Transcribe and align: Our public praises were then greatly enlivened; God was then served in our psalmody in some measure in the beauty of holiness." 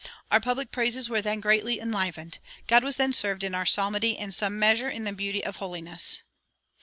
Our 0.31 0.39
public 0.39 0.71
praises 0.71 1.09
were 1.09 1.21
then 1.21 1.41
greatly 1.41 1.79
enlivened; 1.79 2.39
God 2.65 2.83
was 2.83 2.95
then 2.95 3.13
served 3.13 3.43
in 3.43 3.53
our 3.53 3.67
psalmody 3.67 4.17
in 4.17 4.31
some 4.31 4.57
measure 4.57 4.89
in 4.89 5.03
the 5.03 5.13
beauty 5.13 5.43
of 5.45 5.57
holiness." 5.57 6.23